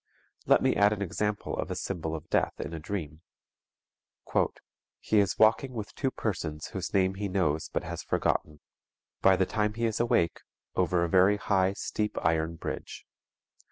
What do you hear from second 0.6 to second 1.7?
me add an example of